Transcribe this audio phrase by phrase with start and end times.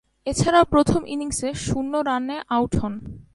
[0.27, 2.93] এছাড়াও প্রথম ইনিংসে শূন্য রানে আউট হন।